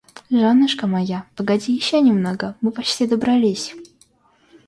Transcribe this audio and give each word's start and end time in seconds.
Жёнушка 0.35 0.87
моя, 0.93 1.19
погоди 1.35 1.71
ещё 1.75 2.01
немного, 2.09 2.55
мы 2.59 2.71
почти 2.79 3.05
добрались. 3.07 3.67